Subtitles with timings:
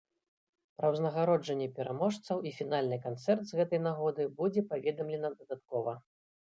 [0.79, 5.93] Пра ўзнагароджанне пераможцаў і фінальны канцэрт з гэтай нагоды будзе паведамлена дадаткова.